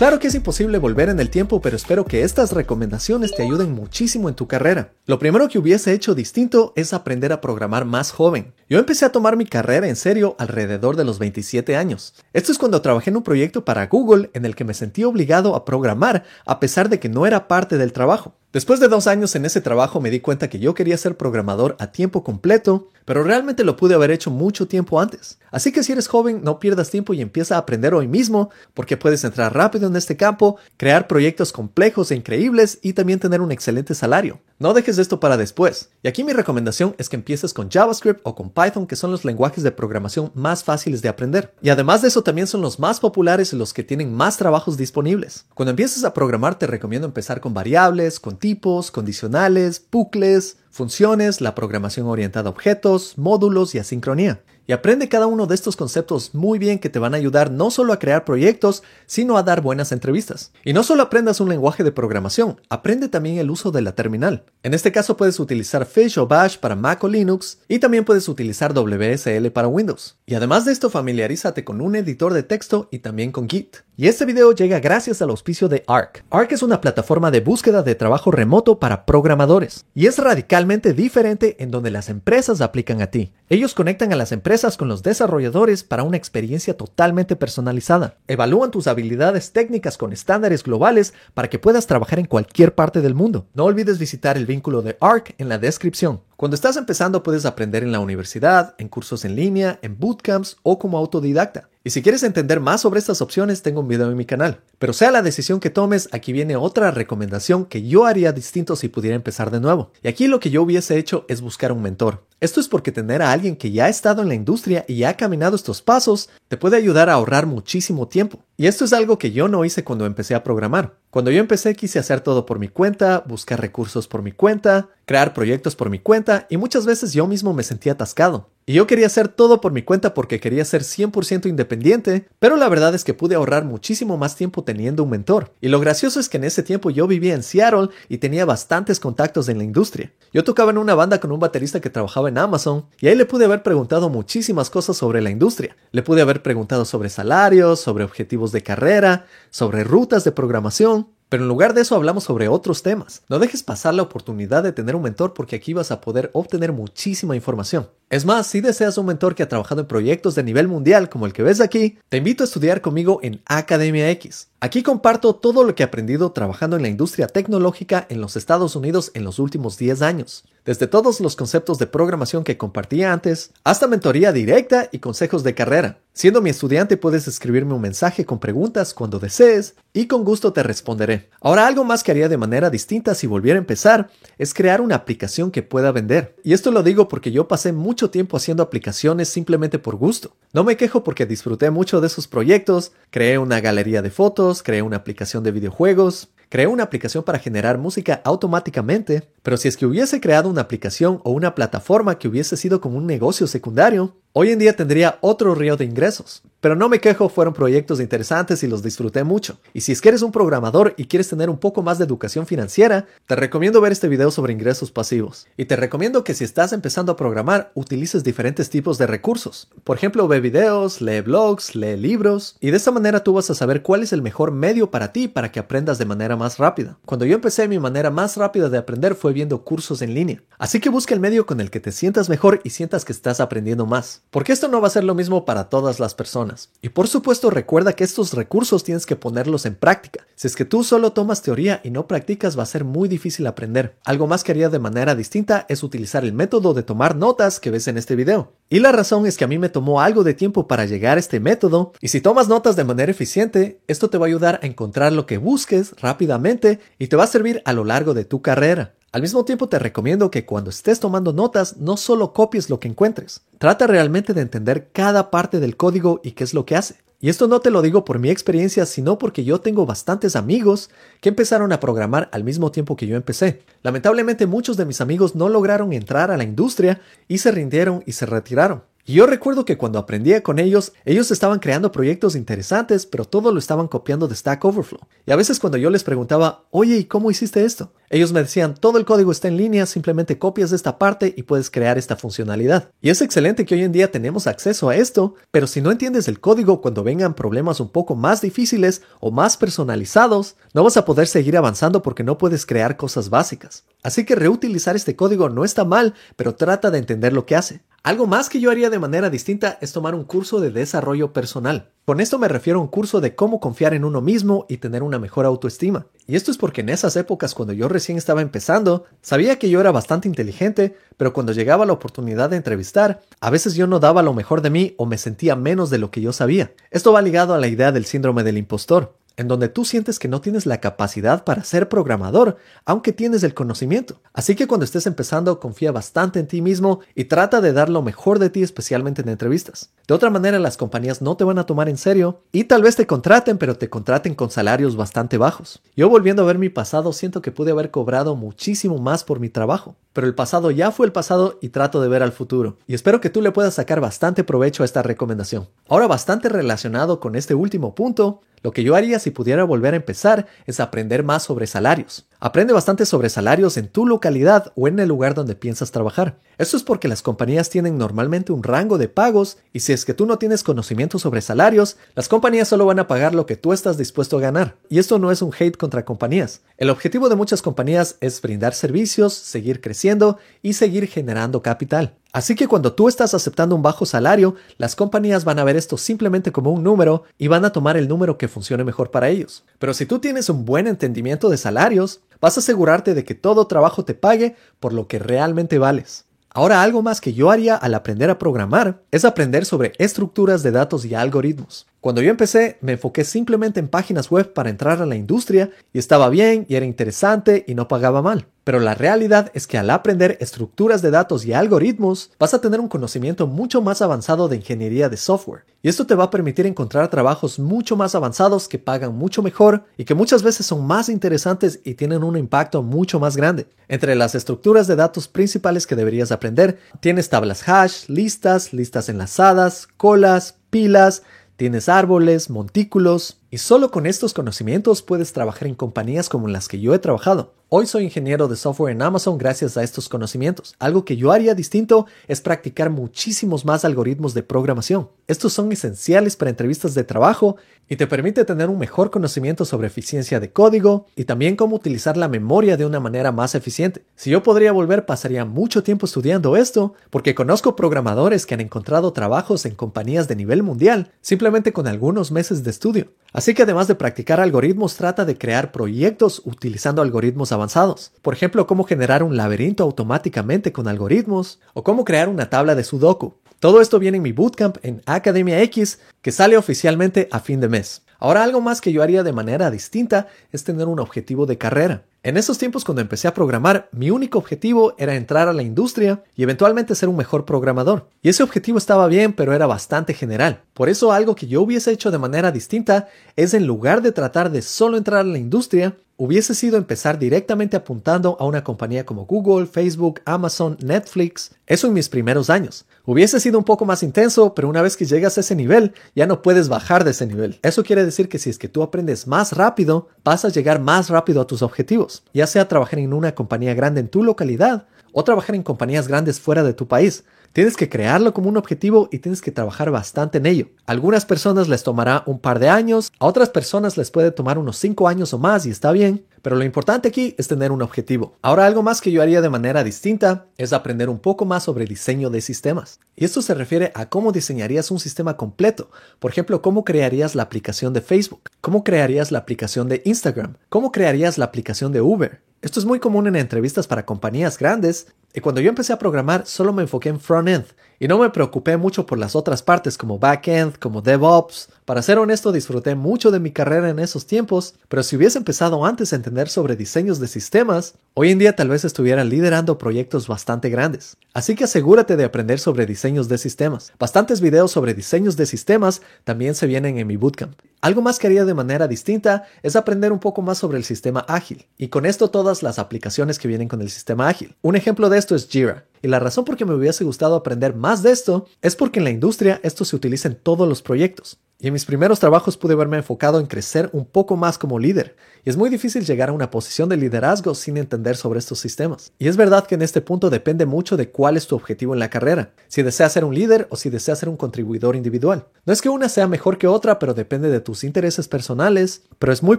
Claro 0.00 0.18
que 0.18 0.28
es 0.28 0.34
imposible 0.34 0.78
volver 0.78 1.10
en 1.10 1.20
el 1.20 1.28
tiempo, 1.28 1.60
pero 1.60 1.76
espero 1.76 2.06
que 2.06 2.22
estas 2.22 2.52
recomendaciones 2.52 3.34
te 3.34 3.42
ayuden 3.42 3.72
muchísimo 3.72 4.30
en 4.30 4.34
tu 4.34 4.48
carrera. 4.48 4.94
Lo 5.04 5.18
primero 5.18 5.46
que 5.50 5.58
hubiese 5.58 5.92
hecho 5.92 6.14
distinto 6.14 6.72
es 6.74 6.94
aprender 6.94 7.34
a 7.34 7.42
programar 7.42 7.84
más 7.84 8.10
joven. 8.10 8.54
Yo 8.70 8.78
empecé 8.78 9.04
a 9.04 9.12
tomar 9.12 9.36
mi 9.36 9.44
carrera 9.44 9.88
en 9.88 9.96
serio 9.96 10.36
alrededor 10.38 10.96
de 10.96 11.04
los 11.04 11.18
27 11.18 11.76
años. 11.76 12.14
Esto 12.32 12.50
es 12.50 12.56
cuando 12.56 12.80
trabajé 12.80 13.10
en 13.10 13.18
un 13.18 13.22
proyecto 13.22 13.66
para 13.66 13.88
Google 13.88 14.30
en 14.32 14.46
el 14.46 14.56
que 14.56 14.64
me 14.64 14.72
sentí 14.72 15.04
obligado 15.04 15.54
a 15.54 15.66
programar 15.66 16.24
a 16.46 16.60
pesar 16.60 16.88
de 16.88 16.98
que 16.98 17.10
no 17.10 17.26
era 17.26 17.46
parte 17.46 17.76
del 17.76 17.92
trabajo. 17.92 18.39
Después 18.52 18.80
de 18.80 18.88
dos 18.88 19.06
años 19.06 19.36
en 19.36 19.44
ese 19.44 19.60
trabajo 19.60 20.00
me 20.00 20.10
di 20.10 20.18
cuenta 20.18 20.50
que 20.50 20.58
yo 20.58 20.74
quería 20.74 20.96
ser 20.96 21.16
programador 21.16 21.76
a 21.78 21.92
tiempo 21.92 22.24
completo, 22.24 22.88
pero 23.04 23.22
realmente 23.22 23.62
lo 23.62 23.76
pude 23.76 23.94
haber 23.94 24.10
hecho 24.10 24.32
mucho 24.32 24.66
tiempo 24.66 25.00
antes. 25.00 25.38
Así 25.52 25.70
que 25.70 25.84
si 25.84 25.92
eres 25.92 26.08
joven, 26.08 26.40
no 26.42 26.58
pierdas 26.58 26.90
tiempo 26.90 27.14
y 27.14 27.20
empieza 27.20 27.54
a 27.54 27.58
aprender 27.58 27.94
hoy 27.94 28.08
mismo, 28.08 28.50
porque 28.74 28.96
puedes 28.96 29.22
entrar 29.22 29.54
rápido 29.54 29.86
en 29.86 29.94
este 29.94 30.16
campo, 30.16 30.56
crear 30.76 31.06
proyectos 31.06 31.52
complejos 31.52 32.10
e 32.10 32.16
increíbles 32.16 32.80
y 32.82 32.94
también 32.94 33.20
tener 33.20 33.40
un 33.40 33.52
excelente 33.52 33.94
salario. 33.94 34.40
No 34.60 34.74
dejes 34.74 34.98
esto 34.98 35.20
para 35.20 35.38
después. 35.38 35.88
Y 36.02 36.08
aquí 36.08 36.22
mi 36.22 36.34
recomendación 36.34 36.94
es 36.98 37.08
que 37.08 37.16
empieces 37.16 37.54
con 37.54 37.70
JavaScript 37.70 38.20
o 38.24 38.34
con 38.34 38.50
Python, 38.50 38.86
que 38.86 38.94
son 38.94 39.10
los 39.10 39.24
lenguajes 39.24 39.64
de 39.64 39.72
programación 39.72 40.32
más 40.34 40.64
fáciles 40.64 41.00
de 41.00 41.08
aprender. 41.08 41.54
Y 41.62 41.70
además 41.70 42.02
de 42.02 42.08
eso 42.08 42.22
también 42.22 42.46
son 42.46 42.60
los 42.60 42.78
más 42.78 43.00
populares 43.00 43.54
y 43.54 43.56
los 43.56 43.72
que 43.72 43.84
tienen 43.84 44.14
más 44.14 44.36
trabajos 44.36 44.76
disponibles. 44.76 45.46
Cuando 45.54 45.70
empieces 45.70 46.04
a 46.04 46.12
programar 46.12 46.58
te 46.58 46.66
recomiendo 46.66 47.06
empezar 47.08 47.40
con 47.40 47.54
variables, 47.54 48.20
con 48.20 48.36
tipos, 48.36 48.90
condicionales, 48.90 49.82
bucles, 49.90 50.58
funciones, 50.68 51.40
la 51.40 51.54
programación 51.54 52.06
orientada 52.06 52.48
a 52.48 52.52
objetos, 52.52 53.16
módulos 53.16 53.74
y 53.74 53.78
asincronía. 53.78 54.42
Y 54.70 54.72
aprende 54.72 55.08
cada 55.08 55.26
uno 55.26 55.48
de 55.48 55.56
estos 55.56 55.74
conceptos 55.74 56.32
muy 56.32 56.60
bien 56.60 56.78
que 56.78 56.88
te 56.88 57.00
van 57.00 57.12
a 57.12 57.16
ayudar 57.16 57.50
no 57.50 57.72
solo 57.72 57.92
a 57.92 57.98
crear 57.98 58.24
proyectos, 58.24 58.84
sino 59.04 59.36
a 59.36 59.42
dar 59.42 59.62
buenas 59.62 59.90
entrevistas. 59.90 60.52
Y 60.64 60.74
no 60.74 60.84
solo 60.84 61.02
aprendas 61.02 61.40
un 61.40 61.48
lenguaje 61.48 61.82
de 61.82 61.90
programación, 61.90 62.60
aprende 62.68 63.08
también 63.08 63.38
el 63.38 63.50
uso 63.50 63.72
de 63.72 63.82
la 63.82 63.96
terminal. 63.96 64.44
En 64.62 64.72
este 64.72 64.92
caso 64.92 65.16
puedes 65.16 65.40
utilizar 65.40 65.86
Fish 65.86 66.20
o 66.20 66.28
Bash 66.28 66.56
para 66.56 66.76
Mac 66.76 67.02
o 67.02 67.08
Linux 67.08 67.58
y 67.66 67.80
también 67.80 68.04
puedes 68.04 68.28
utilizar 68.28 68.72
WSL 68.72 69.50
para 69.50 69.66
Windows. 69.66 70.19
Y 70.30 70.36
además 70.36 70.64
de 70.64 70.70
esto 70.70 70.90
familiarízate 70.90 71.64
con 71.64 71.80
un 71.80 71.96
editor 71.96 72.32
de 72.32 72.44
texto 72.44 72.86
y 72.92 73.00
también 73.00 73.32
con 73.32 73.48
Git. 73.48 73.78
Y 73.96 74.06
este 74.06 74.24
video 74.24 74.52
llega 74.52 74.78
gracias 74.78 75.20
al 75.20 75.30
auspicio 75.30 75.68
de 75.68 75.82
Arc. 75.88 76.24
Arc 76.30 76.52
es 76.52 76.62
una 76.62 76.80
plataforma 76.80 77.32
de 77.32 77.40
búsqueda 77.40 77.82
de 77.82 77.96
trabajo 77.96 78.30
remoto 78.30 78.78
para 78.78 79.04
programadores 79.06 79.86
y 79.92 80.06
es 80.06 80.18
radicalmente 80.18 80.94
diferente 80.94 81.56
en 81.58 81.72
donde 81.72 81.90
las 81.90 82.08
empresas 82.08 82.60
aplican 82.60 83.02
a 83.02 83.08
ti. 83.08 83.32
Ellos 83.48 83.74
conectan 83.74 84.12
a 84.12 84.16
las 84.16 84.30
empresas 84.30 84.76
con 84.76 84.86
los 84.86 85.02
desarrolladores 85.02 85.82
para 85.82 86.04
una 86.04 86.16
experiencia 86.16 86.76
totalmente 86.76 87.34
personalizada. 87.34 88.16
Evalúan 88.28 88.70
tus 88.70 88.86
habilidades 88.86 89.50
técnicas 89.50 89.98
con 89.98 90.12
estándares 90.12 90.62
globales 90.62 91.12
para 91.34 91.50
que 91.50 91.58
puedas 91.58 91.88
trabajar 91.88 92.20
en 92.20 92.26
cualquier 92.26 92.76
parte 92.76 93.00
del 93.00 93.16
mundo. 93.16 93.48
No 93.52 93.64
olvides 93.64 93.98
visitar 93.98 94.36
el 94.36 94.46
vínculo 94.46 94.80
de 94.80 94.96
Arc 95.00 95.34
en 95.38 95.48
la 95.48 95.58
descripción. 95.58 96.20
Cuando 96.40 96.54
estás 96.54 96.78
empezando 96.78 97.22
puedes 97.22 97.44
aprender 97.44 97.82
en 97.82 97.92
la 97.92 98.00
universidad, 98.00 98.74
en 98.78 98.88
cursos 98.88 99.26
en 99.26 99.36
línea, 99.36 99.78
en 99.82 99.98
bootcamps 99.98 100.56
o 100.62 100.78
como 100.78 100.96
autodidacta. 100.96 101.68
Y 101.82 101.90
si 101.90 102.02
quieres 102.02 102.22
entender 102.24 102.60
más 102.60 102.82
sobre 102.82 102.98
estas 102.98 103.22
opciones, 103.22 103.62
tengo 103.62 103.80
un 103.80 103.88
video 103.88 104.10
en 104.10 104.16
mi 104.16 104.26
canal. 104.26 104.60
Pero 104.78 104.92
sea 104.92 105.10
la 105.10 105.22
decisión 105.22 105.60
que 105.60 105.70
tomes, 105.70 106.10
aquí 106.12 106.30
viene 106.30 106.54
otra 106.54 106.90
recomendación 106.90 107.64
que 107.64 107.86
yo 107.86 108.04
haría 108.04 108.32
distinto 108.32 108.76
si 108.76 108.88
pudiera 108.88 109.16
empezar 109.16 109.50
de 109.50 109.60
nuevo. 109.60 109.90
Y 110.02 110.08
aquí 110.08 110.28
lo 110.28 110.40
que 110.40 110.50
yo 110.50 110.62
hubiese 110.62 110.98
hecho 110.98 111.24
es 111.28 111.40
buscar 111.40 111.72
un 111.72 111.80
mentor. 111.80 112.26
Esto 112.40 112.60
es 112.60 112.68
porque 112.68 112.92
tener 112.92 113.22
a 113.22 113.32
alguien 113.32 113.56
que 113.56 113.70
ya 113.70 113.86
ha 113.86 113.88
estado 113.88 114.20
en 114.20 114.28
la 114.28 114.34
industria 114.34 114.84
y 114.88 115.04
ha 115.04 115.16
caminado 115.16 115.56
estos 115.56 115.80
pasos 115.80 116.28
te 116.48 116.58
puede 116.58 116.76
ayudar 116.76 117.08
a 117.08 117.14
ahorrar 117.14 117.46
muchísimo 117.46 118.08
tiempo. 118.08 118.44
Y 118.58 118.66
esto 118.66 118.84
es 118.84 118.92
algo 118.92 119.18
que 119.18 119.32
yo 119.32 119.48
no 119.48 119.64
hice 119.64 119.84
cuando 119.84 120.04
empecé 120.04 120.34
a 120.34 120.42
programar. 120.42 120.96
Cuando 121.10 121.30
yo 121.30 121.40
empecé 121.40 121.74
quise 121.74 121.98
hacer 121.98 122.20
todo 122.20 122.44
por 122.44 122.58
mi 122.58 122.68
cuenta, 122.68 123.24
buscar 123.26 123.60
recursos 123.60 124.06
por 124.06 124.22
mi 124.22 124.32
cuenta, 124.32 124.88
crear 125.06 125.34
proyectos 125.34 125.76
por 125.76 125.90
mi 125.90 125.98
cuenta 125.98 126.46
y 126.50 126.56
muchas 126.56 126.86
veces 126.86 127.12
yo 127.12 127.26
mismo 127.26 127.52
me 127.52 127.62
sentía 127.62 127.92
atascado. 127.92 128.50
Y 128.70 128.74
yo 128.74 128.86
quería 128.86 129.08
hacer 129.08 129.26
todo 129.26 129.60
por 129.60 129.72
mi 129.72 129.82
cuenta 129.82 130.14
porque 130.14 130.38
quería 130.38 130.64
ser 130.64 130.82
100% 130.82 131.48
independiente, 131.48 132.28
pero 132.38 132.54
la 132.54 132.68
verdad 132.68 132.94
es 132.94 133.02
que 133.02 133.14
pude 133.14 133.34
ahorrar 133.34 133.64
muchísimo 133.64 134.16
más 134.16 134.36
tiempo 134.36 134.62
teniendo 134.62 135.02
un 135.02 135.10
mentor. 135.10 135.52
Y 135.60 135.66
lo 135.66 135.80
gracioso 135.80 136.20
es 136.20 136.28
que 136.28 136.36
en 136.36 136.44
ese 136.44 136.62
tiempo 136.62 136.88
yo 136.90 137.08
vivía 137.08 137.34
en 137.34 137.42
Seattle 137.42 137.88
y 138.08 138.18
tenía 138.18 138.44
bastantes 138.44 139.00
contactos 139.00 139.48
en 139.48 139.58
la 139.58 139.64
industria. 139.64 140.12
Yo 140.32 140.44
tocaba 140.44 140.70
en 140.70 140.78
una 140.78 140.94
banda 140.94 141.18
con 141.18 141.32
un 141.32 141.40
baterista 141.40 141.80
que 141.80 141.90
trabajaba 141.90 142.28
en 142.28 142.38
Amazon 142.38 142.86
y 143.00 143.08
ahí 143.08 143.16
le 143.16 143.26
pude 143.26 143.46
haber 143.46 143.64
preguntado 143.64 144.08
muchísimas 144.08 144.70
cosas 144.70 144.96
sobre 144.96 145.20
la 145.20 145.30
industria. 145.30 145.76
Le 145.90 146.04
pude 146.04 146.22
haber 146.22 146.40
preguntado 146.40 146.84
sobre 146.84 147.08
salarios, 147.08 147.80
sobre 147.80 148.04
objetivos 148.04 148.52
de 148.52 148.62
carrera, 148.62 149.26
sobre 149.50 149.82
rutas 149.82 150.22
de 150.22 150.30
programación. 150.30 151.08
Pero 151.30 151.44
en 151.44 151.48
lugar 151.48 151.74
de 151.74 151.82
eso 151.82 151.94
hablamos 151.94 152.24
sobre 152.24 152.48
otros 152.48 152.82
temas. 152.82 153.22
No 153.28 153.38
dejes 153.38 153.62
pasar 153.62 153.94
la 153.94 154.02
oportunidad 154.02 154.64
de 154.64 154.72
tener 154.72 154.96
un 154.96 155.02
mentor 155.02 155.32
porque 155.32 155.54
aquí 155.54 155.72
vas 155.72 155.92
a 155.92 156.00
poder 156.00 156.28
obtener 156.34 156.72
muchísima 156.72 157.36
información. 157.36 157.88
Es 158.10 158.26
más, 158.26 158.48
si 158.48 158.60
deseas 158.60 158.98
un 158.98 159.06
mentor 159.06 159.36
que 159.36 159.44
ha 159.44 159.48
trabajado 159.48 159.82
en 159.82 159.86
proyectos 159.86 160.34
de 160.34 160.42
nivel 160.42 160.66
mundial 160.66 161.08
como 161.08 161.26
el 161.26 161.32
que 161.32 161.44
ves 161.44 161.60
aquí, 161.60 161.98
te 162.08 162.16
invito 162.16 162.42
a 162.42 162.46
estudiar 162.46 162.80
conmigo 162.80 163.20
en 163.22 163.40
Academia 163.46 164.10
X. 164.10 164.49
Aquí 164.62 164.82
comparto 164.82 165.34
todo 165.34 165.64
lo 165.64 165.74
que 165.74 165.82
he 165.82 165.86
aprendido 165.86 166.32
trabajando 166.32 166.76
en 166.76 166.82
la 166.82 166.88
industria 166.88 167.28
tecnológica 167.28 168.04
en 168.10 168.20
los 168.20 168.36
Estados 168.36 168.76
Unidos 168.76 169.10
en 169.14 169.24
los 169.24 169.38
últimos 169.38 169.78
10 169.78 170.02
años. 170.02 170.44
Desde 170.66 170.86
todos 170.86 171.20
los 171.20 171.34
conceptos 171.34 171.78
de 171.78 171.86
programación 171.86 172.44
que 172.44 172.58
compartía 172.58 173.14
antes, 173.14 173.52
hasta 173.64 173.86
mentoría 173.86 174.32
directa 174.32 174.90
y 174.92 174.98
consejos 174.98 175.42
de 175.42 175.54
carrera. 175.54 176.00
Siendo 176.12 176.42
mi 176.42 176.50
estudiante 176.50 176.98
puedes 176.98 177.26
escribirme 177.26 177.72
un 177.72 177.80
mensaje 177.80 178.26
con 178.26 178.40
preguntas 178.40 178.92
cuando 178.92 179.18
desees 179.18 179.76
y 179.94 180.06
con 180.06 180.24
gusto 180.24 180.52
te 180.52 180.62
responderé. 180.62 181.30
Ahora 181.40 181.66
algo 181.66 181.84
más 181.84 182.02
que 182.02 182.10
haría 182.10 182.28
de 182.28 182.36
manera 182.36 182.68
distinta 182.68 183.14
si 183.14 183.26
volviera 183.26 183.58
a 183.58 183.62
empezar 183.62 184.10
es 184.36 184.52
crear 184.52 184.82
una 184.82 184.96
aplicación 184.96 185.50
que 185.50 185.62
pueda 185.62 185.92
vender. 185.92 186.36
Y 186.44 186.52
esto 186.52 186.72
lo 186.72 186.82
digo 186.82 187.08
porque 187.08 187.32
yo 187.32 187.48
pasé 187.48 187.72
mucho 187.72 188.10
tiempo 188.10 188.36
haciendo 188.36 188.62
aplicaciones 188.62 189.30
simplemente 189.30 189.78
por 189.78 189.96
gusto. 189.96 190.36
No 190.52 190.64
me 190.64 190.76
quejo 190.76 191.02
porque 191.02 191.24
disfruté 191.24 191.70
mucho 191.70 192.02
de 192.02 192.08
esos 192.08 192.28
proyectos, 192.28 192.92
creé 193.10 193.38
una 193.38 193.60
galería 193.60 194.02
de 194.02 194.10
fotos, 194.10 194.49
creé 194.62 194.82
una 194.82 194.96
aplicación 194.96 195.42
de 195.44 195.52
videojuegos, 195.52 196.30
creé 196.50 196.66
una 196.66 196.82
aplicación 196.82 197.24
para 197.24 197.38
generar 197.38 197.78
música 197.78 198.20
automáticamente, 198.24 199.30
pero 199.42 199.56
si 199.56 199.68
es 199.68 199.76
que 199.76 199.86
hubiese 199.86 200.20
creado 200.20 200.50
una 200.50 200.62
aplicación 200.62 201.20
o 201.24 201.30
una 201.30 201.54
plataforma 201.54 202.18
que 202.18 202.28
hubiese 202.28 202.56
sido 202.56 202.80
como 202.80 202.98
un 202.98 203.06
negocio 203.06 203.46
secundario, 203.46 204.16
hoy 204.32 204.50
en 204.50 204.58
día 204.58 204.76
tendría 204.76 205.18
otro 205.20 205.54
río 205.54 205.76
de 205.76 205.84
ingresos. 205.84 206.42
Pero 206.60 206.76
no 206.76 206.90
me 206.90 207.00
quejo, 207.00 207.30
fueron 207.30 207.54
proyectos 207.54 208.00
interesantes 208.00 208.62
y 208.62 208.66
los 208.66 208.82
disfruté 208.82 209.24
mucho. 209.24 209.58
Y 209.72 209.80
si 209.80 209.92
es 209.92 210.02
que 210.02 210.10
eres 210.10 210.20
un 210.20 210.30
programador 210.30 210.92
y 210.98 211.06
quieres 211.06 211.28
tener 211.28 211.48
un 211.48 211.56
poco 211.56 211.82
más 211.82 211.96
de 211.96 212.04
educación 212.04 212.46
financiera, 212.46 213.06
te 213.26 213.34
recomiendo 213.34 213.80
ver 213.80 213.92
este 213.92 214.08
video 214.08 214.30
sobre 214.30 214.52
ingresos 214.52 214.90
pasivos. 214.90 215.46
Y 215.56 215.64
te 215.64 215.76
recomiendo 215.76 216.22
que 216.22 216.34
si 216.34 216.44
estás 216.44 216.74
empezando 216.74 217.12
a 217.12 217.16
programar, 217.16 217.72
utilices 217.74 218.24
diferentes 218.24 218.68
tipos 218.68 218.98
de 218.98 219.06
recursos. 219.06 219.70
Por 219.84 219.96
ejemplo, 219.96 220.28
ve 220.28 220.40
videos, 220.40 221.00
lee 221.00 221.22
blogs, 221.22 221.74
lee 221.74 221.96
libros, 221.96 222.56
y 222.60 222.70
de 222.70 222.76
esta 222.76 222.90
manera 222.90 223.24
tú 223.24 223.32
vas 223.32 223.48
a 223.48 223.54
saber 223.54 223.80
cuál 223.80 224.02
es 224.02 224.12
el 224.12 224.20
mejor 224.20 224.52
medio 224.52 224.90
para 224.90 225.12
ti 225.12 225.28
para 225.28 225.50
que 225.50 225.60
aprendas 225.60 225.96
de 225.96 226.04
manera 226.04 226.36
más 226.36 226.58
rápida. 226.58 226.98
Cuando 227.06 227.24
yo 227.24 227.36
empecé, 227.36 227.68
mi 227.68 227.78
manera 227.78 228.10
más 228.10 228.36
rápida 228.36 228.68
de 228.68 228.76
aprender 228.76 229.14
fue 229.14 229.32
viendo 229.32 229.64
cursos 229.64 230.02
en 230.02 230.12
línea. 230.12 230.42
Así 230.58 230.78
que 230.78 230.90
busca 230.90 231.14
el 231.14 231.20
medio 231.20 231.46
con 231.46 231.62
el 231.62 231.70
que 231.70 231.80
te 231.80 231.90
sientas 231.90 232.28
mejor 232.28 232.60
y 232.64 232.70
sientas 232.70 233.06
que 233.06 233.12
estás 233.12 233.40
aprendiendo 233.40 233.86
más. 233.86 234.19
Porque 234.30 234.52
esto 234.52 234.68
no 234.68 234.80
va 234.80 234.86
a 234.86 234.90
ser 234.90 235.02
lo 235.02 235.16
mismo 235.16 235.44
para 235.44 235.68
todas 235.68 235.98
las 235.98 236.14
personas. 236.14 236.70
Y 236.82 236.90
por 236.90 237.08
supuesto 237.08 237.50
recuerda 237.50 237.94
que 237.94 238.04
estos 238.04 238.32
recursos 238.32 238.84
tienes 238.84 239.04
que 239.04 239.16
ponerlos 239.16 239.66
en 239.66 239.74
práctica. 239.74 240.24
Si 240.36 240.46
es 240.46 240.54
que 240.54 240.64
tú 240.64 240.84
solo 240.84 241.12
tomas 241.12 241.42
teoría 241.42 241.80
y 241.82 241.90
no 241.90 242.06
practicas 242.06 242.56
va 242.56 242.62
a 242.62 242.66
ser 242.66 242.84
muy 242.84 243.08
difícil 243.08 243.48
aprender. 243.48 243.96
Algo 244.04 244.28
más 244.28 244.44
que 244.44 244.52
haría 244.52 244.68
de 244.68 244.78
manera 244.78 245.16
distinta 245.16 245.66
es 245.68 245.82
utilizar 245.82 246.24
el 246.24 246.32
método 246.32 246.74
de 246.74 246.84
tomar 246.84 247.16
notas 247.16 247.58
que 247.58 247.72
ves 247.72 247.88
en 247.88 247.98
este 247.98 248.14
video. 248.14 248.52
Y 248.68 248.78
la 248.78 248.92
razón 248.92 249.26
es 249.26 249.36
que 249.36 249.44
a 249.44 249.48
mí 249.48 249.58
me 249.58 249.68
tomó 249.68 250.00
algo 250.00 250.22
de 250.22 250.34
tiempo 250.34 250.68
para 250.68 250.84
llegar 250.84 251.16
a 251.16 251.20
este 251.20 251.40
método 251.40 251.92
y 252.00 252.08
si 252.08 252.20
tomas 252.20 252.46
notas 252.46 252.76
de 252.76 252.84
manera 252.84 253.10
eficiente, 253.10 253.80
esto 253.88 254.10
te 254.10 254.18
va 254.18 254.26
a 254.26 254.28
ayudar 254.28 254.60
a 254.62 254.66
encontrar 254.66 255.12
lo 255.12 255.26
que 255.26 255.38
busques 255.38 255.94
rápidamente 256.00 256.78
y 257.00 257.08
te 257.08 257.16
va 257.16 257.24
a 257.24 257.26
servir 257.26 257.62
a 257.64 257.72
lo 257.72 257.84
largo 257.84 258.14
de 258.14 258.24
tu 258.24 258.42
carrera. 258.42 258.94
Al 259.12 259.22
mismo 259.22 259.44
tiempo 259.44 259.68
te 259.68 259.80
recomiendo 259.80 260.30
que 260.30 260.46
cuando 260.46 260.70
estés 260.70 261.00
tomando 261.00 261.32
notas 261.32 261.78
no 261.78 261.96
solo 261.96 262.32
copies 262.32 262.70
lo 262.70 262.78
que 262.78 262.86
encuentres, 262.86 263.40
trata 263.58 263.88
realmente 263.88 264.34
de 264.34 264.40
entender 264.40 264.90
cada 264.92 265.32
parte 265.32 265.58
del 265.58 265.76
código 265.76 266.20
y 266.22 266.32
qué 266.32 266.44
es 266.44 266.54
lo 266.54 266.64
que 266.64 266.76
hace. 266.76 266.94
Y 267.18 267.28
esto 267.28 267.48
no 267.48 267.58
te 267.58 267.72
lo 267.72 267.82
digo 267.82 268.04
por 268.04 268.20
mi 268.20 268.30
experiencia, 268.30 268.86
sino 268.86 269.18
porque 269.18 269.42
yo 269.42 269.60
tengo 269.60 269.84
bastantes 269.84 270.36
amigos 270.36 270.90
que 271.20 271.28
empezaron 271.28 271.72
a 271.72 271.80
programar 271.80 272.28
al 272.32 272.44
mismo 272.44 272.70
tiempo 272.70 272.94
que 272.94 273.08
yo 273.08 273.16
empecé. 273.16 273.62
Lamentablemente 273.82 274.46
muchos 274.46 274.76
de 274.76 274.86
mis 274.86 275.00
amigos 275.00 275.34
no 275.34 275.48
lograron 275.48 275.92
entrar 275.92 276.30
a 276.30 276.36
la 276.36 276.44
industria 276.44 277.00
y 277.26 277.38
se 277.38 277.50
rindieron 277.50 278.04
y 278.06 278.12
se 278.12 278.26
retiraron. 278.26 278.84
Y 279.04 279.14
yo 279.14 279.26
recuerdo 279.26 279.64
que 279.64 279.78
cuando 279.78 279.98
aprendía 279.98 280.42
con 280.42 280.58
ellos, 280.58 280.92
ellos 281.04 281.30
estaban 281.30 281.58
creando 281.58 281.90
proyectos 281.90 282.36
interesantes, 282.36 283.06
pero 283.06 283.24
todo 283.24 283.50
lo 283.52 283.58
estaban 283.58 283.88
copiando 283.88 284.28
de 284.28 284.36
Stack 284.36 284.64
Overflow. 284.64 285.00
Y 285.26 285.32
a 285.32 285.36
veces 285.36 285.58
cuando 285.58 285.78
yo 285.78 285.90
les 285.90 286.04
preguntaba, 286.04 286.66
oye, 286.70 286.98
¿y 286.98 287.04
cómo 287.04 287.30
hiciste 287.30 287.64
esto? 287.64 287.92
Ellos 288.10 288.32
me 288.32 288.42
decían, 288.42 288.74
todo 288.74 288.98
el 288.98 289.04
código 289.04 289.30
está 289.30 289.48
en 289.48 289.56
línea, 289.56 289.86
simplemente 289.86 290.38
copias 290.38 290.72
esta 290.72 290.98
parte 290.98 291.32
y 291.36 291.44
puedes 291.44 291.70
crear 291.70 291.96
esta 291.96 292.16
funcionalidad. 292.16 292.90
Y 293.00 293.10
es 293.10 293.22
excelente 293.22 293.64
que 293.64 293.74
hoy 293.74 293.84
en 293.84 293.92
día 293.92 294.10
tenemos 294.10 294.46
acceso 294.46 294.88
a 294.88 294.96
esto, 294.96 295.34
pero 295.50 295.66
si 295.66 295.80
no 295.80 295.92
entiendes 295.92 296.28
el 296.28 296.40
código 296.40 296.80
cuando 296.80 297.04
vengan 297.04 297.34
problemas 297.34 297.80
un 297.80 297.90
poco 297.90 298.16
más 298.16 298.40
difíciles 298.40 299.02
o 299.20 299.30
más 299.30 299.56
personalizados, 299.56 300.56
no 300.74 300.82
vas 300.82 300.96
a 300.96 301.04
poder 301.04 301.26
seguir 301.26 301.56
avanzando 301.56 302.02
porque 302.02 302.24
no 302.24 302.36
puedes 302.36 302.66
crear 302.66 302.96
cosas 302.96 303.30
básicas. 303.30 303.84
Así 304.02 304.24
que 304.24 304.34
reutilizar 304.34 304.96
este 304.96 305.14
código 305.14 305.48
no 305.48 305.64
está 305.64 305.84
mal, 305.84 306.14
pero 306.36 306.54
trata 306.54 306.90
de 306.90 306.98
entender 306.98 307.32
lo 307.32 307.46
que 307.46 307.56
hace. 307.56 307.82
Algo 308.02 308.26
más 308.26 308.48
que 308.48 308.60
yo 308.60 308.70
haría 308.70 308.88
de 308.88 308.98
manera 308.98 309.28
distinta 309.28 309.76
es 309.82 309.92
tomar 309.92 310.14
un 310.14 310.24
curso 310.24 310.58
de 310.58 310.70
desarrollo 310.70 311.34
personal. 311.34 311.90
Con 312.06 312.20
esto 312.20 312.38
me 312.38 312.48
refiero 312.48 312.78
a 312.78 312.82
un 312.82 312.88
curso 312.88 313.20
de 313.20 313.34
cómo 313.34 313.60
confiar 313.60 313.92
en 313.92 314.06
uno 314.06 314.22
mismo 314.22 314.64
y 314.70 314.78
tener 314.78 315.02
una 315.02 315.18
mejor 315.18 315.44
autoestima. 315.44 316.06
Y 316.26 316.34
esto 316.34 316.50
es 316.50 316.56
porque 316.56 316.80
en 316.80 316.88
esas 316.88 317.14
épocas 317.16 317.54
cuando 317.54 317.74
yo 317.74 317.88
recién 317.88 318.16
estaba 318.16 318.40
empezando, 318.40 319.04
sabía 319.20 319.58
que 319.58 319.68
yo 319.68 319.82
era 319.82 319.92
bastante 319.92 320.28
inteligente, 320.28 320.96
pero 321.18 321.34
cuando 321.34 321.52
llegaba 321.52 321.84
la 321.84 321.92
oportunidad 321.92 322.48
de 322.48 322.56
entrevistar, 322.56 323.20
a 323.38 323.50
veces 323.50 323.74
yo 323.74 323.86
no 323.86 324.00
daba 324.00 324.22
lo 324.22 324.32
mejor 324.32 324.62
de 324.62 324.70
mí 324.70 324.94
o 324.96 325.04
me 325.04 325.18
sentía 325.18 325.54
menos 325.54 325.90
de 325.90 325.98
lo 325.98 326.10
que 326.10 326.22
yo 326.22 326.32
sabía. 326.32 326.72
Esto 326.90 327.12
va 327.12 327.20
ligado 327.20 327.52
a 327.52 327.58
la 327.58 327.68
idea 327.68 327.92
del 327.92 328.06
síndrome 328.06 328.44
del 328.44 328.56
impostor 328.56 329.19
en 329.36 329.48
donde 329.48 329.68
tú 329.68 329.84
sientes 329.84 330.18
que 330.18 330.28
no 330.28 330.40
tienes 330.40 330.66
la 330.66 330.80
capacidad 330.80 331.44
para 331.44 331.64
ser 331.64 331.88
programador, 331.88 332.56
aunque 332.84 333.12
tienes 333.12 333.42
el 333.42 333.54
conocimiento. 333.54 334.20
Así 334.32 334.54
que 334.54 334.66
cuando 334.66 334.84
estés 334.84 335.06
empezando, 335.06 335.60
confía 335.60 335.92
bastante 335.92 336.40
en 336.40 336.46
ti 336.46 336.62
mismo 336.62 337.00
y 337.14 337.24
trata 337.24 337.60
de 337.60 337.72
dar 337.72 337.88
lo 337.88 338.02
mejor 338.02 338.38
de 338.38 338.50
ti, 338.50 338.62
especialmente 338.62 339.22
en 339.22 339.28
entrevistas. 339.28 339.90
De 340.06 340.14
otra 340.14 340.30
manera, 340.30 340.58
las 340.58 340.76
compañías 340.76 341.22
no 341.22 341.36
te 341.36 341.44
van 341.44 341.58
a 341.58 341.66
tomar 341.66 341.88
en 341.88 341.96
serio 341.96 342.42
y 342.52 342.64
tal 342.64 342.82
vez 342.82 342.96
te 342.96 343.06
contraten, 343.06 343.58
pero 343.58 343.76
te 343.76 343.88
contraten 343.88 344.34
con 344.34 344.50
salarios 344.50 344.96
bastante 344.96 345.38
bajos. 345.38 345.80
Yo 345.96 346.08
volviendo 346.08 346.42
a 346.42 346.46
ver 346.46 346.58
mi 346.58 346.68
pasado, 346.68 347.12
siento 347.12 347.42
que 347.42 347.52
pude 347.52 347.70
haber 347.70 347.90
cobrado 347.90 348.36
muchísimo 348.36 348.98
más 348.98 349.24
por 349.24 349.40
mi 349.40 349.48
trabajo, 349.48 349.96
pero 350.12 350.26
el 350.26 350.34
pasado 350.34 350.70
ya 350.70 350.90
fue 350.90 351.06
el 351.06 351.12
pasado 351.12 351.58
y 351.60 351.68
trato 351.68 352.00
de 352.00 352.08
ver 352.08 352.22
al 352.22 352.32
futuro. 352.32 352.76
Y 352.86 352.94
espero 352.94 353.20
que 353.20 353.30
tú 353.30 353.40
le 353.40 353.52
puedas 353.52 353.74
sacar 353.74 354.00
bastante 354.00 354.44
provecho 354.44 354.82
a 354.82 354.86
esta 354.86 355.02
recomendación. 355.02 355.68
Ahora, 355.88 356.06
bastante 356.06 356.48
relacionado 356.48 357.20
con 357.20 357.36
este 357.36 357.54
último 357.54 357.94
punto, 357.94 358.40
lo 358.62 358.72
que 358.72 358.84
yo 358.84 358.94
haría 358.94 359.18
si 359.18 359.30
pudiera 359.30 359.64
volver 359.64 359.94
a 359.94 359.98
empezar 359.98 360.46
es 360.66 360.80
aprender 360.80 361.24
más 361.24 361.42
sobre 361.42 361.66
salarios. 361.66 362.29
Aprende 362.42 362.72
bastante 362.72 363.04
sobre 363.04 363.28
salarios 363.28 363.76
en 363.76 363.88
tu 363.88 364.06
localidad 364.06 364.72
o 364.74 364.88
en 364.88 364.98
el 364.98 365.10
lugar 365.10 365.34
donde 365.34 365.54
piensas 365.54 365.90
trabajar. 365.90 366.38
Esto 366.56 366.78
es 366.78 366.82
porque 366.82 367.06
las 367.06 367.20
compañías 367.20 367.68
tienen 367.68 367.98
normalmente 367.98 368.50
un 368.50 368.62
rango 368.62 368.96
de 368.96 369.08
pagos 369.08 369.58
y 369.74 369.80
si 369.80 369.92
es 369.92 370.06
que 370.06 370.14
tú 370.14 370.24
no 370.24 370.38
tienes 370.38 370.62
conocimiento 370.62 371.18
sobre 371.18 371.42
salarios, 371.42 371.98
las 372.14 372.28
compañías 372.28 372.68
solo 372.68 372.86
van 372.86 372.98
a 372.98 373.06
pagar 373.06 373.34
lo 373.34 373.44
que 373.44 373.56
tú 373.56 373.74
estás 373.74 373.98
dispuesto 373.98 374.38
a 374.38 374.40
ganar. 374.40 374.76
Y 374.88 374.98
esto 374.98 375.18
no 375.18 375.30
es 375.30 375.42
un 375.42 375.52
hate 375.52 375.76
contra 375.76 376.06
compañías. 376.06 376.62
El 376.78 376.88
objetivo 376.88 377.28
de 377.28 377.36
muchas 377.36 377.60
compañías 377.60 378.16
es 378.22 378.40
brindar 378.40 378.72
servicios, 378.72 379.34
seguir 379.34 379.82
creciendo 379.82 380.38
y 380.62 380.72
seguir 380.72 381.08
generando 381.08 381.60
capital. 381.60 382.16
Así 382.32 382.54
que 382.54 382.68
cuando 382.68 382.92
tú 382.92 383.08
estás 383.08 383.34
aceptando 383.34 383.74
un 383.74 383.82
bajo 383.82 384.06
salario, 384.06 384.54
las 384.78 384.94
compañías 384.94 385.44
van 385.44 385.58
a 385.58 385.64
ver 385.64 385.76
esto 385.76 385.98
simplemente 385.98 386.52
como 386.52 386.70
un 386.70 386.84
número 386.84 387.24
y 387.38 387.48
van 387.48 387.64
a 387.64 387.72
tomar 387.72 387.96
el 387.96 388.06
número 388.06 388.38
que 388.38 388.46
funcione 388.46 388.84
mejor 388.84 389.10
para 389.10 389.28
ellos. 389.28 389.64
Pero 389.80 389.94
si 389.94 390.06
tú 390.06 390.20
tienes 390.20 390.48
un 390.48 390.64
buen 390.64 390.86
entendimiento 390.86 391.48
de 391.48 391.56
salarios, 391.56 392.20
vas 392.40 392.56
a 392.56 392.60
asegurarte 392.60 393.14
de 393.14 393.24
que 393.24 393.34
todo 393.34 393.66
trabajo 393.66 394.04
te 394.04 394.14
pague 394.14 394.56
por 394.78 394.92
lo 394.92 395.06
que 395.06 395.18
realmente 395.18 395.78
vales. 395.78 396.26
Ahora 396.52 396.82
algo 396.82 397.02
más 397.02 397.20
que 397.20 397.32
yo 397.32 397.50
haría 397.50 397.76
al 397.76 397.94
aprender 397.94 398.30
a 398.30 398.38
programar 398.38 399.02
es 399.10 399.24
aprender 399.24 399.64
sobre 399.64 399.92
estructuras 399.98 400.62
de 400.62 400.72
datos 400.72 401.04
y 401.04 401.14
algoritmos. 401.14 401.86
Cuando 402.00 402.22
yo 402.22 402.30
empecé 402.30 402.78
me 402.80 402.92
enfoqué 402.92 403.24
simplemente 403.24 403.78
en 403.78 403.88
páginas 403.88 404.30
web 404.30 404.54
para 404.54 404.70
entrar 404.70 405.02
a 405.02 405.06
la 405.06 405.16
industria 405.16 405.70
y 405.92 405.98
estaba 405.98 406.30
bien 406.30 406.64
y 406.66 406.76
era 406.76 406.86
interesante 406.86 407.62
y 407.68 407.74
no 407.74 407.88
pagaba 407.88 408.22
mal. 408.22 408.46
Pero 408.64 408.80
la 408.80 408.94
realidad 408.94 409.50
es 409.52 409.66
que 409.66 409.76
al 409.76 409.90
aprender 409.90 410.38
estructuras 410.40 411.02
de 411.02 411.10
datos 411.10 411.44
y 411.44 411.52
algoritmos, 411.52 412.30
vas 412.38 412.54
a 412.54 412.60
tener 412.62 412.80
un 412.80 412.88
conocimiento 412.88 413.46
mucho 413.46 413.82
más 413.82 414.00
avanzado 414.00 414.48
de 414.48 414.56
ingeniería 414.56 415.10
de 415.10 415.18
software. 415.18 415.64
Y 415.82 415.88
esto 415.88 416.06
te 416.06 416.14
va 416.14 416.24
a 416.24 416.30
permitir 416.30 416.66
encontrar 416.66 417.08
trabajos 417.08 417.58
mucho 417.58 417.96
más 417.96 418.14
avanzados 418.14 418.68
que 418.68 418.78
pagan 418.78 419.14
mucho 419.14 419.42
mejor 419.42 419.84
y 419.98 420.04
que 420.04 420.14
muchas 420.14 420.42
veces 420.42 420.64
son 420.64 420.86
más 420.86 421.10
interesantes 421.10 421.80
y 421.84 421.94
tienen 421.94 422.22
un 422.22 422.36
impacto 422.36 422.82
mucho 422.82 423.20
más 423.20 423.36
grande. 423.36 423.66
Entre 423.88 424.14
las 424.14 424.34
estructuras 424.34 424.86
de 424.86 424.96
datos 424.96 425.28
principales 425.28 425.86
que 425.86 425.96
deberías 425.96 426.32
aprender, 426.32 426.78
tienes 427.00 427.28
tablas 427.28 427.68
hash, 427.68 428.08
listas, 428.08 428.72
listas 428.72 429.10
enlazadas, 429.10 429.86
colas, 429.96 430.56
pilas, 430.70 431.24
tienes 431.60 431.90
árboles, 431.90 432.48
montículos, 432.48 433.39
y 433.50 433.58
solo 433.58 433.90
con 433.90 434.06
estos 434.06 434.32
conocimientos 434.32 435.02
puedes 435.02 435.32
trabajar 435.32 435.66
en 435.66 435.74
compañías 435.74 436.28
como 436.28 436.46
las 436.46 436.68
que 436.68 436.80
yo 436.80 436.94
he 436.94 436.98
trabajado. 436.98 437.54
Hoy 437.72 437.86
soy 437.86 438.04
ingeniero 438.04 438.48
de 438.48 438.56
software 438.56 438.92
en 438.92 439.02
Amazon 439.02 439.38
gracias 439.38 439.76
a 439.76 439.84
estos 439.84 440.08
conocimientos. 440.08 440.74
Algo 440.80 441.04
que 441.04 441.16
yo 441.16 441.30
haría 441.30 441.54
distinto 441.54 442.06
es 442.26 442.40
practicar 442.40 442.90
muchísimos 442.90 443.64
más 443.64 443.84
algoritmos 443.84 444.34
de 444.34 444.42
programación. 444.42 445.08
Estos 445.28 445.52
son 445.52 445.70
esenciales 445.70 446.34
para 446.34 446.50
entrevistas 446.50 446.94
de 446.94 447.04
trabajo 447.04 447.56
y 447.88 447.94
te 447.94 448.08
permite 448.08 448.44
tener 448.44 448.68
un 448.68 448.78
mejor 448.78 449.10
conocimiento 449.10 449.64
sobre 449.64 449.86
eficiencia 449.86 450.40
de 450.40 450.50
código 450.50 451.06
y 451.14 451.24
también 451.24 451.54
cómo 451.54 451.76
utilizar 451.76 452.16
la 452.16 452.28
memoria 452.28 452.76
de 452.76 452.86
una 452.86 452.98
manera 452.98 453.30
más 453.30 453.54
eficiente. 453.54 454.04
Si 454.16 454.30
yo 454.30 454.42
podría 454.42 454.72
volver, 454.72 455.06
pasaría 455.06 455.44
mucho 455.44 455.84
tiempo 455.84 456.06
estudiando 456.06 456.56
esto 456.56 456.94
porque 457.08 457.36
conozco 457.36 457.76
programadores 457.76 458.46
que 458.46 458.54
han 458.54 458.60
encontrado 458.60 459.12
trabajos 459.12 459.64
en 459.64 459.76
compañías 459.76 460.26
de 460.26 460.34
nivel 460.34 460.64
mundial 460.64 461.12
simplemente 461.20 461.72
con 461.72 461.86
algunos 461.86 462.32
meses 462.32 462.64
de 462.64 462.70
estudio. 462.70 463.12
Así 463.40 463.54
que 463.54 463.62
además 463.62 463.88
de 463.88 463.94
practicar 463.94 464.38
algoritmos, 464.38 464.96
trata 464.96 465.24
de 465.24 465.38
crear 465.38 465.72
proyectos 465.72 466.42
utilizando 466.44 467.00
algoritmos 467.00 467.52
avanzados. 467.52 468.12
Por 468.20 468.34
ejemplo, 468.34 468.66
cómo 468.66 468.84
generar 468.84 469.22
un 469.22 469.34
laberinto 469.34 469.82
automáticamente 469.82 470.72
con 470.72 470.88
algoritmos 470.88 471.58
o 471.72 471.82
cómo 471.82 472.04
crear 472.04 472.28
una 472.28 472.50
tabla 472.50 472.74
de 472.74 472.84
Sudoku. 472.84 473.36
Todo 473.58 473.80
esto 473.80 473.98
viene 473.98 474.18
en 474.18 474.24
mi 474.24 474.32
bootcamp 474.32 474.76
en 474.82 475.00
Academia 475.06 475.62
X 475.62 476.00
que 476.20 476.32
sale 476.32 476.58
oficialmente 476.58 477.30
a 477.32 477.40
fin 477.40 477.60
de 477.60 477.70
mes. 477.70 478.02
Ahora 478.18 478.42
algo 478.42 478.60
más 478.60 478.82
que 478.82 478.92
yo 478.92 479.02
haría 479.02 479.22
de 479.22 479.32
manera 479.32 479.70
distinta 479.70 480.26
es 480.52 480.62
tener 480.62 480.86
un 480.86 481.00
objetivo 481.00 481.46
de 481.46 481.56
carrera. 481.56 482.02
En 482.22 482.36
esos 482.36 482.58
tiempos 482.58 482.84
cuando 482.84 483.00
empecé 483.00 483.28
a 483.28 483.32
programar, 483.32 483.88
mi 483.92 484.10
único 484.10 484.36
objetivo 484.36 484.94
era 484.98 485.14
entrar 485.14 485.48
a 485.48 485.54
la 485.54 485.62
industria 485.62 486.22
y 486.36 486.42
eventualmente 486.42 486.94
ser 486.94 487.08
un 487.08 487.16
mejor 487.16 487.46
programador. 487.46 488.10
Y 488.20 488.28
ese 488.28 488.42
objetivo 488.42 488.76
estaba 488.76 489.06
bien, 489.06 489.32
pero 489.32 489.54
era 489.54 489.66
bastante 489.66 490.12
general. 490.12 490.60
Por 490.74 490.90
eso 490.90 491.12
algo 491.12 491.34
que 491.34 491.46
yo 491.46 491.62
hubiese 491.62 491.92
hecho 491.92 492.10
de 492.10 492.18
manera 492.18 492.52
distinta 492.52 493.08
es 493.36 493.54
en 493.54 493.66
lugar 493.66 494.02
de 494.02 494.12
tratar 494.12 494.50
de 494.50 494.60
solo 494.60 494.98
entrar 494.98 495.20
a 495.20 495.24
la 495.24 495.38
industria, 495.38 495.96
hubiese 496.18 496.54
sido 496.54 496.76
empezar 496.76 497.18
directamente 497.18 497.78
apuntando 497.78 498.36
a 498.38 498.44
una 498.44 498.62
compañía 498.62 499.06
como 499.06 499.24
Google, 499.24 499.64
Facebook, 499.64 500.20
Amazon, 500.26 500.76
Netflix, 500.82 501.52
eso 501.66 501.86
en 501.86 501.94
mis 501.94 502.10
primeros 502.10 502.50
años. 502.50 502.84
Hubiese 503.06 503.40
sido 503.40 503.56
un 503.56 503.64
poco 503.64 503.86
más 503.86 504.02
intenso, 504.02 504.54
pero 504.54 504.68
una 504.68 504.82
vez 504.82 504.98
que 504.98 505.06
llegas 505.06 505.38
a 505.38 505.40
ese 505.40 505.56
nivel, 505.56 505.94
ya 506.14 506.26
no 506.26 506.42
puedes 506.42 506.68
bajar 506.68 507.04
de 507.04 507.12
ese 507.12 507.26
nivel. 507.26 507.58
Eso 507.62 507.82
quiere 507.82 508.04
decir 508.04 508.28
que 508.28 508.38
si 508.38 508.50
es 508.50 508.58
que 508.58 508.68
tú 508.68 508.82
aprendes 508.82 509.26
más 509.26 509.54
rápido, 509.54 510.08
vas 510.22 510.44
a 510.44 510.50
llegar 510.50 510.78
más 510.78 511.08
rápido 511.08 511.40
a 511.40 511.46
tus 511.46 511.62
objetivos, 511.62 512.09
ya 512.32 512.46
sea 512.46 512.68
trabajar 512.68 512.98
en 512.98 513.12
una 513.12 513.34
compañía 513.34 513.74
grande 513.74 514.00
en 514.00 514.08
tu 514.08 514.22
localidad 514.22 514.86
o 515.12 515.24
trabajar 515.24 515.54
en 515.56 515.62
compañías 515.62 516.08
grandes 516.08 516.40
fuera 516.40 516.62
de 516.62 516.74
tu 516.74 516.86
país. 516.86 517.24
Tienes 517.52 517.76
que 517.76 517.88
crearlo 517.88 518.32
como 518.32 518.48
un 518.48 518.56
objetivo 518.56 519.08
y 519.10 519.18
tienes 519.18 519.42
que 519.42 519.50
trabajar 519.50 519.90
bastante 519.90 520.38
en 520.38 520.46
ello. 520.46 520.68
A 520.86 520.92
algunas 520.92 521.26
personas 521.26 521.68
les 521.68 521.82
tomará 521.82 522.22
un 522.26 522.38
par 522.38 522.60
de 522.60 522.68
años, 522.68 523.10
a 523.18 523.26
otras 523.26 523.48
personas 523.48 523.96
les 523.96 524.12
puede 524.12 524.30
tomar 524.30 524.56
unos 524.56 524.76
5 524.76 525.08
años 525.08 525.34
o 525.34 525.38
más 525.38 525.66
y 525.66 525.70
está 525.70 525.90
bien, 525.90 526.24
pero 526.42 526.56
lo 526.56 526.64
importante 526.64 527.08
aquí 527.08 527.34
es 527.38 527.48
tener 527.48 527.72
un 527.72 527.82
objetivo. 527.82 528.36
Ahora 528.42 528.66
algo 528.66 528.82
más 528.82 529.00
que 529.00 529.12
yo 529.12 529.22
haría 529.22 529.40
de 529.40 529.50
manera 529.50 529.84
distinta 529.84 530.46
es 530.58 530.72
aprender 530.72 531.08
un 531.08 531.18
poco 531.18 531.44
más 531.44 531.64
sobre 531.64 531.84
diseño 531.84 532.30
de 532.30 532.40
sistemas. 532.40 533.00
Y 533.16 533.24
esto 533.24 533.42
se 533.42 533.54
refiere 533.54 533.92
a 533.94 534.08
cómo 534.08 534.32
diseñarías 534.32 534.90
un 534.90 535.00
sistema 535.00 535.36
completo. 535.36 535.90
Por 536.18 536.30
ejemplo, 536.30 536.62
cómo 536.62 536.84
crearías 536.84 537.34
la 537.34 537.42
aplicación 537.42 537.92
de 537.92 538.00
Facebook, 538.00 538.42
cómo 538.60 538.84
crearías 538.84 539.32
la 539.32 539.40
aplicación 539.40 539.88
de 539.88 540.02
Instagram, 540.04 540.56
cómo 540.68 540.92
crearías 540.92 541.38
la 541.38 541.44
aplicación 541.46 541.92
de 541.92 542.00
Uber. 542.00 542.42
Esto 542.62 542.78
es 542.78 542.84
muy 542.84 543.00
común 543.00 543.26
en 543.26 543.36
entrevistas 543.36 543.86
para 543.86 544.04
compañías 544.04 544.58
grandes 544.58 545.06
y 545.32 545.40
cuando 545.40 545.62
yo 545.62 545.70
empecé 545.70 545.94
a 545.94 545.98
programar 545.98 546.44
solo 546.44 546.74
me 546.74 546.82
enfoqué 546.82 547.08
en 547.08 547.18
front-end 547.18 547.64
y 547.98 548.06
no 548.06 548.18
me 548.18 548.28
preocupé 548.28 548.76
mucho 548.76 549.06
por 549.06 549.18
las 549.18 549.34
otras 549.34 549.62
partes 549.62 549.96
como 549.96 550.18
back-end, 550.18 550.78
como 550.78 551.00
DevOps, 551.00 551.70
Para 551.90 552.02
ser 552.02 552.18
honesto, 552.18 552.52
disfruté 552.52 552.94
mucho 552.94 553.32
de 553.32 553.40
mi 553.40 553.50
carrera 553.50 553.90
en 553.90 553.98
esos 553.98 554.24
tiempos, 554.24 554.76
pero 554.88 555.02
si 555.02 555.16
hubiese 555.16 555.38
empezado 555.38 555.84
antes 555.84 556.12
a 556.12 556.16
entender 556.16 556.48
sobre 556.48 556.76
diseños 556.76 557.18
de 557.18 557.26
sistemas, 557.26 557.94
hoy 558.14 558.30
en 558.30 558.38
día 558.38 558.54
tal 558.54 558.68
vez 558.68 558.84
estuviera 558.84 559.24
liderando 559.24 559.76
proyectos 559.76 560.28
bastante 560.28 560.70
grandes. 560.70 561.16
Así 561.34 561.56
que 561.56 561.64
asegúrate 561.64 562.16
de 562.16 562.22
aprender 562.22 562.60
sobre 562.60 562.86
diseños 562.86 563.26
de 563.26 563.38
sistemas. 563.38 563.92
Bastantes 563.98 564.40
videos 564.40 564.70
sobre 564.70 564.94
diseños 564.94 565.36
de 565.36 565.46
sistemas 565.46 566.00
también 566.22 566.54
se 566.54 566.68
vienen 566.68 566.96
en 566.96 567.08
mi 567.08 567.16
bootcamp. 567.16 567.58
Algo 567.80 568.02
más 568.02 568.20
que 568.20 568.28
haría 568.28 568.44
de 568.44 568.54
manera 568.54 568.86
distinta 568.86 569.48
es 569.64 569.74
aprender 569.74 570.12
un 570.12 570.20
poco 570.20 570.42
más 570.42 570.58
sobre 570.58 570.78
el 570.78 570.84
sistema 570.84 571.24
ágil, 571.26 571.66
y 571.76 571.88
con 571.88 572.06
esto 572.06 572.30
todas 572.30 572.62
las 572.62 572.78
aplicaciones 572.78 573.40
que 573.40 573.48
vienen 573.48 573.66
con 573.66 573.82
el 573.82 573.90
sistema 573.90 574.28
ágil. 574.28 574.54
Un 574.62 574.76
ejemplo 574.76 575.08
de 575.08 575.18
esto 575.18 575.34
es 575.34 575.48
Jira. 575.48 575.86
Y 576.02 576.06
la 576.06 576.20
razón 576.20 576.44
por 576.44 576.56
que 576.56 576.64
me 576.64 576.74
hubiese 576.74 577.02
gustado 577.02 577.34
aprender 577.34 577.74
más 577.74 578.04
de 578.04 578.12
esto 578.12 578.46
es 578.62 578.76
porque 578.76 579.00
en 579.00 579.04
la 579.04 579.10
industria 579.10 579.58
esto 579.64 579.84
se 579.84 579.96
utiliza 579.96 580.28
en 580.28 580.36
todos 580.36 580.68
los 580.68 580.82
proyectos. 580.82 581.40
Y 581.62 581.66
en 581.66 581.74
mis 581.74 581.84
primeros 581.84 582.18
trabajos 582.18 582.56
pude 582.56 582.74
verme 582.74 582.96
enfocado 582.96 583.38
en 583.38 583.44
crecer 583.44 583.90
un 583.92 584.06
poco 584.06 584.34
más 584.34 584.56
como 584.56 584.78
líder. 584.78 585.14
Y 585.44 585.50
es 585.50 585.58
muy 585.58 585.68
difícil 585.68 586.06
llegar 586.06 586.30
a 586.30 586.32
una 586.32 586.50
posición 586.50 586.88
de 586.88 586.96
liderazgo 586.96 587.54
sin 587.54 587.76
entender 587.76 588.16
sobre 588.16 588.38
estos 588.38 588.58
sistemas. 588.58 589.12
Y 589.18 589.28
es 589.28 589.36
verdad 589.36 589.66
que 589.66 589.74
en 589.74 589.82
este 589.82 590.00
punto 590.00 590.30
depende 590.30 590.64
mucho 590.64 590.96
de 590.96 591.10
cuál 591.10 591.36
es 591.36 591.46
tu 591.46 591.54
objetivo 591.54 591.92
en 591.92 592.00
la 592.00 592.08
carrera, 592.08 592.52
si 592.68 592.82
deseas 592.82 593.12
ser 593.12 593.26
un 593.26 593.34
líder 593.34 593.66
o 593.70 593.76
si 593.76 593.90
deseas 593.90 594.18
ser 594.18 594.30
un 594.30 594.38
contribuidor 594.38 594.96
individual. 594.96 595.48
No 595.66 595.74
es 595.74 595.82
que 595.82 595.90
una 595.90 596.08
sea 596.08 596.26
mejor 596.26 596.56
que 596.56 596.66
otra, 596.66 596.98
pero 596.98 597.12
depende 597.12 597.50
de 597.50 597.60
tus 597.60 597.84
intereses 597.84 598.26
personales, 598.26 599.02
pero 599.18 599.32
es 599.32 599.42
muy 599.42 599.58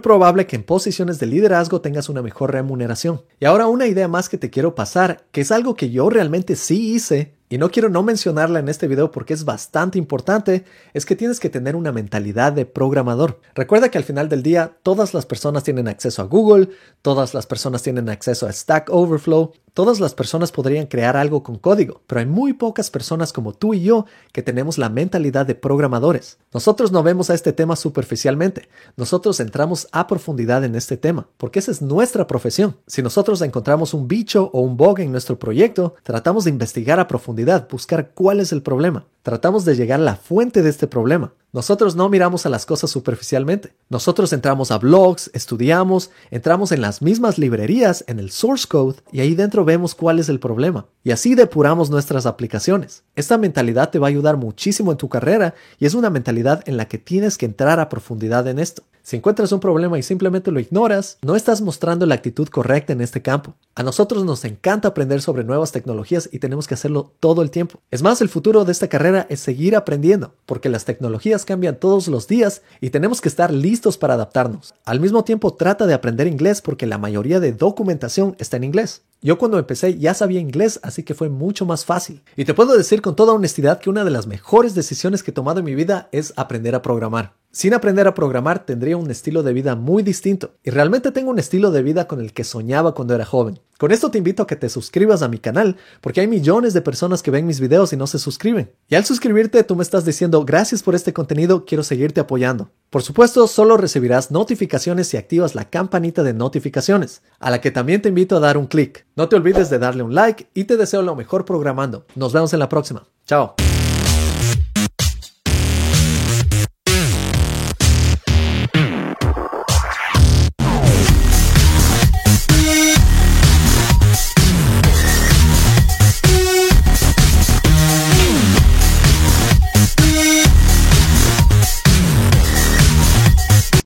probable 0.00 0.46
que 0.46 0.56
en 0.56 0.64
posiciones 0.64 1.20
de 1.20 1.26
liderazgo 1.26 1.80
tengas 1.80 2.08
una 2.08 2.22
mejor 2.22 2.50
remuneración. 2.50 3.22
Y 3.38 3.44
ahora 3.44 3.68
una 3.68 3.86
idea 3.86 4.08
más 4.08 4.28
que 4.28 4.38
te 4.38 4.50
quiero 4.50 4.74
pasar, 4.74 5.24
que 5.30 5.42
es 5.42 5.52
algo 5.52 5.76
que 5.76 5.90
yo 5.90 6.10
realmente 6.10 6.56
sí 6.56 6.94
hice 6.94 7.34
y 7.52 7.58
no 7.58 7.70
quiero 7.70 7.90
no 7.90 8.02
mencionarla 8.02 8.60
en 8.60 8.70
este 8.70 8.88
video 8.88 9.10
porque 9.10 9.34
es 9.34 9.44
bastante 9.44 9.98
importante, 9.98 10.64
es 10.94 11.04
que 11.04 11.16
tienes 11.16 11.38
que 11.38 11.50
tener 11.50 11.76
una 11.76 11.92
mentalidad 11.92 12.54
de 12.54 12.64
programador. 12.64 13.40
Recuerda 13.54 13.90
que 13.90 13.98
al 13.98 14.04
final 14.04 14.30
del 14.30 14.42
día 14.42 14.78
todas 14.82 15.12
las 15.12 15.26
personas 15.26 15.62
tienen 15.62 15.86
acceso 15.86 16.22
a 16.22 16.24
Google, 16.24 16.70
todas 17.02 17.34
las 17.34 17.44
personas 17.44 17.82
tienen 17.82 18.08
acceso 18.08 18.46
a 18.46 18.52
Stack 18.54 18.88
Overflow, 18.88 19.52
todas 19.74 20.00
las 20.00 20.14
personas 20.14 20.52
podrían 20.52 20.86
crear 20.86 21.16
algo 21.16 21.42
con 21.42 21.56
código, 21.56 22.02
pero 22.06 22.20
hay 22.20 22.26
muy 22.26 22.52
pocas 22.52 22.90
personas 22.90 23.32
como 23.32 23.52
tú 23.52 23.74
y 23.74 23.82
yo 23.82 24.06
que 24.32 24.42
tenemos 24.42 24.78
la 24.78 24.88
mentalidad 24.88 25.46
de 25.46 25.54
programadores. 25.54 26.38
Nosotros 26.52 26.92
no 26.92 27.02
vemos 27.02 27.30
a 27.30 27.34
este 27.34 27.52
tema 27.52 27.76
superficialmente, 27.76 28.68
nosotros 28.96 29.40
entramos 29.40 29.88
a 29.92 30.06
profundidad 30.06 30.64
en 30.64 30.74
este 30.74 30.96
tema, 30.96 31.28
porque 31.36 31.58
esa 31.58 31.70
es 31.70 31.82
nuestra 31.82 32.26
profesión. 32.26 32.76
Si 32.86 33.02
nosotros 33.02 33.42
encontramos 33.42 33.94
un 33.94 34.08
bicho 34.08 34.50
o 34.52 34.60
un 34.60 34.76
bug 34.76 35.00
en 35.00 35.12
nuestro 35.12 35.38
proyecto, 35.38 35.94
tratamos 36.02 36.44
de 36.44 36.50
investigar 36.50 37.00
a 37.00 37.08
profundidad 37.08 37.68
buscar 37.70 38.10
cuál 38.14 38.40
es 38.40 38.52
el 38.52 38.62
problema. 38.62 39.06
Tratamos 39.22 39.64
de 39.64 39.76
llegar 39.76 40.00
a 40.00 40.04
la 40.04 40.16
fuente 40.16 40.62
de 40.62 40.70
este 40.70 40.86
problema. 40.86 41.32
Nosotros 41.54 41.96
no 41.96 42.08
miramos 42.08 42.46
a 42.46 42.48
las 42.48 42.64
cosas 42.64 42.88
superficialmente. 42.88 43.74
Nosotros 43.90 44.32
entramos 44.32 44.70
a 44.70 44.78
blogs, 44.78 45.30
estudiamos, 45.34 46.10
entramos 46.30 46.72
en 46.72 46.80
las 46.80 47.02
mismas 47.02 47.36
librerías, 47.36 48.04
en 48.06 48.18
el 48.18 48.30
source 48.30 48.66
code, 48.66 48.96
y 49.12 49.20
ahí 49.20 49.34
dentro 49.34 49.62
vemos 49.66 49.94
cuál 49.94 50.18
es 50.18 50.30
el 50.30 50.40
problema. 50.40 50.86
Y 51.04 51.10
así 51.10 51.34
depuramos 51.34 51.90
nuestras 51.90 52.24
aplicaciones. 52.24 53.04
Esta 53.16 53.36
mentalidad 53.36 53.90
te 53.90 53.98
va 53.98 54.06
a 54.06 54.08
ayudar 54.08 54.38
muchísimo 54.38 54.92
en 54.92 54.96
tu 54.96 55.10
carrera 55.10 55.54
y 55.78 55.84
es 55.84 55.92
una 55.92 56.08
mentalidad 56.08 56.66
en 56.66 56.78
la 56.78 56.88
que 56.88 56.96
tienes 56.96 57.36
que 57.36 57.44
entrar 57.44 57.80
a 57.80 57.90
profundidad 57.90 58.48
en 58.48 58.58
esto. 58.58 58.84
Si 59.02 59.16
encuentras 59.16 59.50
un 59.50 59.58
problema 59.58 59.98
y 59.98 60.02
simplemente 60.02 60.52
lo 60.52 60.60
ignoras, 60.60 61.18
no 61.22 61.34
estás 61.34 61.60
mostrando 61.60 62.06
la 62.06 62.14
actitud 62.14 62.48
correcta 62.48 62.92
en 62.92 63.00
este 63.00 63.20
campo. 63.20 63.54
A 63.74 63.82
nosotros 63.82 64.24
nos 64.24 64.44
encanta 64.44 64.88
aprender 64.88 65.20
sobre 65.20 65.42
nuevas 65.42 65.72
tecnologías 65.72 66.28
y 66.30 66.38
tenemos 66.38 66.68
que 66.68 66.74
hacerlo 66.74 67.12
todo 67.18 67.42
el 67.42 67.50
tiempo. 67.50 67.80
Es 67.90 68.02
más, 68.02 68.20
el 68.20 68.28
futuro 68.28 68.64
de 68.64 68.70
esta 68.70 68.88
carrera 68.88 69.26
es 69.28 69.40
seguir 69.40 69.74
aprendiendo, 69.74 70.34
porque 70.46 70.68
las 70.68 70.84
tecnologías 70.84 71.44
cambian 71.44 71.80
todos 71.80 72.06
los 72.06 72.28
días 72.28 72.62
y 72.80 72.90
tenemos 72.90 73.20
que 73.20 73.28
estar 73.28 73.52
listos 73.52 73.98
para 73.98 74.14
adaptarnos. 74.14 74.72
Al 74.84 75.00
mismo 75.00 75.24
tiempo, 75.24 75.54
trata 75.54 75.86
de 75.86 75.94
aprender 75.94 76.28
inglés 76.28 76.62
porque 76.62 76.86
la 76.86 76.98
mayoría 76.98 77.40
de 77.40 77.52
documentación 77.52 78.36
está 78.38 78.56
en 78.56 78.64
inglés. 78.64 79.02
Yo 79.24 79.38
cuando 79.38 79.56
empecé 79.56 79.98
ya 79.98 80.14
sabía 80.14 80.40
inglés, 80.40 80.80
así 80.82 81.04
que 81.04 81.14
fue 81.14 81.28
mucho 81.28 81.64
más 81.64 81.84
fácil. 81.84 82.22
Y 82.36 82.44
te 82.44 82.54
puedo 82.54 82.76
decir 82.76 83.00
con 83.00 83.14
toda 83.14 83.32
honestidad 83.32 83.78
que 83.78 83.88
una 83.88 84.02
de 84.02 84.10
las 84.10 84.26
mejores 84.26 84.74
decisiones 84.74 85.22
que 85.22 85.30
he 85.30 85.34
tomado 85.34 85.60
en 85.60 85.64
mi 85.64 85.76
vida 85.76 86.08
es 86.10 86.32
aprender 86.36 86.74
a 86.74 86.82
programar. 86.82 87.34
Sin 87.52 87.72
aprender 87.72 88.08
a 88.08 88.14
programar 88.14 88.66
tendría 88.66 88.96
un 88.96 89.10
estilo 89.12 89.44
de 89.44 89.52
vida 89.52 89.76
muy 89.76 90.02
distinto. 90.02 90.54
Y 90.64 90.70
realmente 90.70 91.12
tengo 91.12 91.30
un 91.30 91.38
estilo 91.38 91.70
de 91.70 91.82
vida 91.82 92.08
con 92.08 92.20
el 92.20 92.32
que 92.32 92.42
soñaba 92.42 92.94
cuando 92.94 93.14
era 93.14 93.24
joven. 93.24 93.60
Con 93.82 93.90
esto 93.90 94.12
te 94.12 94.18
invito 94.18 94.44
a 94.44 94.46
que 94.46 94.54
te 94.54 94.68
suscribas 94.68 95.22
a 95.22 95.28
mi 95.28 95.38
canal, 95.38 95.76
porque 96.00 96.20
hay 96.20 96.28
millones 96.28 96.72
de 96.72 96.82
personas 96.82 97.20
que 97.20 97.32
ven 97.32 97.48
mis 97.48 97.58
videos 97.58 97.92
y 97.92 97.96
no 97.96 98.06
se 98.06 98.20
suscriben. 98.20 98.70
Y 98.86 98.94
al 98.94 99.04
suscribirte 99.04 99.64
tú 99.64 99.74
me 99.74 99.82
estás 99.82 100.04
diciendo 100.04 100.44
gracias 100.44 100.84
por 100.84 100.94
este 100.94 101.12
contenido, 101.12 101.64
quiero 101.64 101.82
seguirte 101.82 102.20
apoyando. 102.20 102.70
Por 102.90 103.02
supuesto, 103.02 103.48
solo 103.48 103.76
recibirás 103.76 104.30
notificaciones 104.30 105.08
si 105.08 105.16
activas 105.16 105.56
la 105.56 105.68
campanita 105.68 106.22
de 106.22 106.32
notificaciones, 106.32 107.22
a 107.40 107.50
la 107.50 107.60
que 107.60 107.72
también 107.72 108.00
te 108.00 108.10
invito 108.10 108.36
a 108.36 108.40
dar 108.40 108.56
un 108.56 108.68
clic. 108.68 109.04
No 109.16 109.28
te 109.28 109.34
olvides 109.34 109.68
de 109.68 109.80
darle 109.80 110.04
un 110.04 110.14
like 110.14 110.46
y 110.54 110.62
te 110.62 110.76
deseo 110.76 111.02
lo 111.02 111.16
mejor 111.16 111.44
programando. 111.44 112.06
Nos 112.14 112.32
vemos 112.32 112.52
en 112.52 112.60
la 112.60 112.68
próxima. 112.68 113.08
Chao. 113.26 113.56